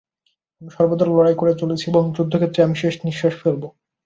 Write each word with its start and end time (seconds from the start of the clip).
আমি 0.61 0.69
সর্বদা 0.71 1.05
লড়াই 1.09 1.35
করে 1.37 1.53
চলেছি 1.61 1.85
এবং 1.87 2.03
যুদ্ধক্ষেত্রেই 2.15 2.65
আমি 2.67 2.75
শেষনিঃশ্বাস 2.81 3.33
ফেলব। 3.41 3.63